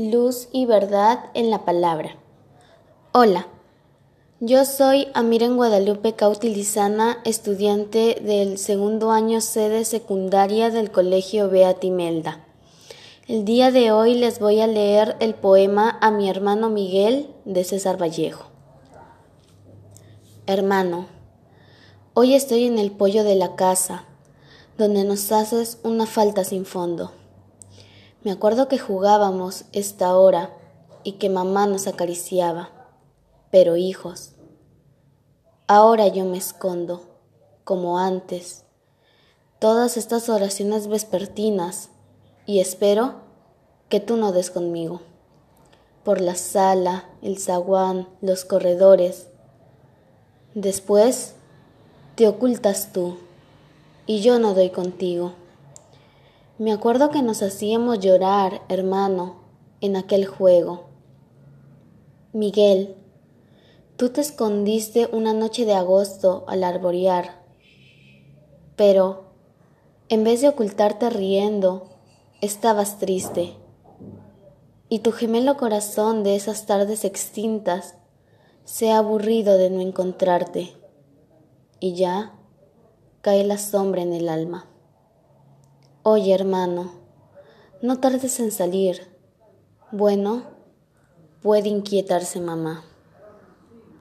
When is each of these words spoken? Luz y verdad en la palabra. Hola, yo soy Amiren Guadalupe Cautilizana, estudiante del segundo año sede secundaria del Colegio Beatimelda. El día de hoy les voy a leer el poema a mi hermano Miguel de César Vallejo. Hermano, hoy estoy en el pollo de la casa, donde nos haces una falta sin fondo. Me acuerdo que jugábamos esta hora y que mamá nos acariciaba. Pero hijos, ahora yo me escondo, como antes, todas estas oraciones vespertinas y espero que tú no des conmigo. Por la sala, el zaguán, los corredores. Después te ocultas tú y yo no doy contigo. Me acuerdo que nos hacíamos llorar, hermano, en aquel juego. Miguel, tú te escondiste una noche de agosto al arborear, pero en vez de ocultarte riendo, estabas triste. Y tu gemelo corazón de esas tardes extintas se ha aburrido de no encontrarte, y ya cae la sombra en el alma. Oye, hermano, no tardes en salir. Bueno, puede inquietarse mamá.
Luz 0.00 0.48
y 0.50 0.64
verdad 0.64 1.26
en 1.34 1.50
la 1.50 1.66
palabra. 1.66 2.16
Hola, 3.12 3.48
yo 4.40 4.64
soy 4.64 5.08
Amiren 5.12 5.56
Guadalupe 5.56 6.14
Cautilizana, 6.14 7.18
estudiante 7.26 8.18
del 8.24 8.56
segundo 8.56 9.10
año 9.10 9.42
sede 9.42 9.84
secundaria 9.84 10.70
del 10.70 10.90
Colegio 10.90 11.50
Beatimelda. 11.50 12.46
El 13.28 13.44
día 13.44 13.70
de 13.70 13.92
hoy 13.92 14.14
les 14.14 14.40
voy 14.40 14.62
a 14.62 14.66
leer 14.66 15.18
el 15.20 15.34
poema 15.34 15.98
a 16.00 16.10
mi 16.10 16.30
hermano 16.30 16.70
Miguel 16.70 17.28
de 17.44 17.62
César 17.64 18.00
Vallejo. 18.00 18.46
Hermano, 20.46 21.08
hoy 22.14 22.32
estoy 22.32 22.64
en 22.64 22.78
el 22.78 22.90
pollo 22.90 23.22
de 23.22 23.34
la 23.34 23.54
casa, 23.54 24.04
donde 24.78 25.04
nos 25.04 25.30
haces 25.30 25.78
una 25.82 26.06
falta 26.06 26.42
sin 26.44 26.64
fondo. 26.64 27.19
Me 28.22 28.32
acuerdo 28.32 28.68
que 28.68 28.78
jugábamos 28.78 29.64
esta 29.72 30.14
hora 30.14 30.50
y 31.04 31.12
que 31.12 31.30
mamá 31.30 31.66
nos 31.66 31.86
acariciaba. 31.86 32.68
Pero 33.50 33.76
hijos, 33.76 34.32
ahora 35.66 36.06
yo 36.08 36.26
me 36.26 36.36
escondo, 36.36 37.02
como 37.64 37.98
antes, 37.98 38.64
todas 39.58 39.96
estas 39.96 40.28
oraciones 40.28 40.86
vespertinas 40.86 41.88
y 42.44 42.60
espero 42.60 43.14
que 43.88 44.00
tú 44.00 44.16
no 44.16 44.32
des 44.32 44.50
conmigo. 44.50 45.00
Por 46.04 46.20
la 46.20 46.34
sala, 46.34 47.08
el 47.22 47.38
zaguán, 47.38 48.06
los 48.20 48.44
corredores. 48.44 49.28
Después 50.54 51.34
te 52.16 52.28
ocultas 52.28 52.92
tú 52.92 53.16
y 54.06 54.20
yo 54.20 54.38
no 54.38 54.52
doy 54.52 54.70
contigo. 54.70 55.32
Me 56.60 56.74
acuerdo 56.74 57.08
que 57.08 57.22
nos 57.22 57.42
hacíamos 57.42 58.00
llorar, 58.00 58.60
hermano, 58.68 59.36
en 59.80 59.96
aquel 59.96 60.26
juego. 60.26 60.90
Miguel, 62.34 62.96
tú 63.96 64.10
te 64.10 64.20
escondiste 64.20 65.08
una 65.10 65.32
noche 65.32 65.64
de 65.64 65.72
agosto 65.72 66.44
al 66.48 66.62
arborear, 66.62 67.42
pero 68.76 69.32
en 70.10 70.22
vez 70.22 70.42
de 70.42 70.48
ocultarte 70.48 71.08
riendo, 71.08 71.88
estabas 72.42 72.98
triste. 72.98 73.54
Y 74.90 74.98
tu 74.98 75.12
gemelo 75.12 75.56
corazón 75.56 76.24
de 76.24 76.36
esas 76.36 76.66
tardes 76.66 77.06
extintas 77.06 77.94
se 78.66 78.90
ha 78.90 78.98
aburrido 78.98 79.56
de 79.56 79.70
no 79.70 79.80
encontrarte, 79.80 80.74
y 81.80 81.94
ya 81.94 82.34
cae 83.22 83.44
la 83.44 83.56
sombra 83.56 84.02
en 84.02 84.12
el 84.12 84.28
alma. 84.28 84.69
Oye, 86.02 86.32
hermano, 86.32 86.92
no 87.82 88.00
tardes 88.00 88.40
en 88.40 88.52
salir. 88.52 89.06
Bueno, 89.92 90.44
puede 91.42 91.68
inquietarse 91.68 92.40
mamá. 92.40 92.84